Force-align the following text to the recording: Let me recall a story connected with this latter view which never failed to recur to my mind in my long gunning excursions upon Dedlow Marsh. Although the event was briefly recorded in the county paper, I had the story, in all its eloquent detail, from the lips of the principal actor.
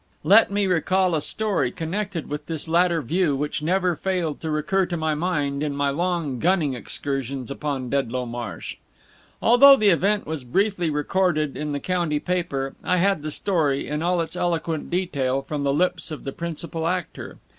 Let 0.23 0.49
me 0.51 0.65
recall 0.65 1.13
a 1.13 1.21
story 1.21 1.69
connected 1.71 2.27
with 2.27 2.47
this 2.47 2.67
latter 2.67 3.03
view 3.03 3.35
which 3.35 3.61
never 3.61 3.95
failed 3.95 4.39
to 4.39 4.49
recur 4.49 4.87
to 4.87 4.97
my 4.97 5.13
mind 5.13 5.61
in 5.61 5.75
my 5.75 5.91
long 5.91 6.39
gunning 6.39 6.73
excursions 6.73 7.51
upon 7.51 7.91
Dedlow 7.91 8.25
Marsh. 8.25 8.77
Although 9.43 9.75
the 9.77 9.89
event 9.89 10.25
was 10.25 10.43
briefly 10.43 10.89
recorded 10.89 11.55
in 11.55 11.71
the 11.71 11.79
county 11.79 12.19
paper, 12.19 12.73
I 12.83 12.97
had 12.97 13.21
the 13.21 13.29
story, 13.29 13.87
in 13.87 14.01
all 14.01 14.21
its 14.21 14.35
eloquent 14.35 14.89
detail, 14.89 15.43
from 15.43 15.63
the 15.63 15.71
lips 15.71 16.09
of 16.09 16.23
the 16.23 16.31
principal 16.31 16.87
actor. 16.87 17.37